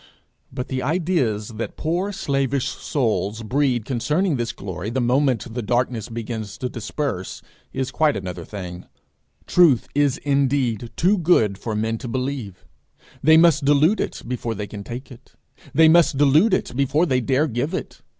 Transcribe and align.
But 0.51 0.69
the 0.69 0.81
ideas 0.81 1.49
that 1.49 1.77
poor 1.77 2.11
slavish 2.11 2.69
souls 2.69 3.43
breed 3.43 3.85
concerning 3.85 4.35
this 4.35 4.51
glory 4.51 4.89
the 4.89 4.99
moment 4.99 5.53
the 5.53 5.61
darkness 5.61 6.09
begins 6.09 6.57
to 6.57 6.69
disperse, 6.69 7.43
is 7.71 7.91
quite 7.91 8.17
another 8.17 8.43
thing. 8.43 8.87
Truth 9.45 9.87
is 9.93 10.17
indeed 10.17 10.89
too 10.95 11.19
good 11.19 11.55
for 11.59 11.75
men 11.75 11.99
to 11.99 12.07
believe; 12.07 12.65
they 13.21 13.37
must 13.37 13.63
dilute 13.63 13.99
it 13.99 14.23
before 14.27 14.55
they 14.55 14.65
can 14.65 14.83
take 14.83 15.11
it; 15.11 15.35
they 15.71 15.87
must 15.87 16.17
dilute 16.17 16.55
it 16.55 16.75
before 16.75 17.05
they 17.05 17.21
dare 17.21 17.45
give 17.47 17.71
it. 17.75 18.01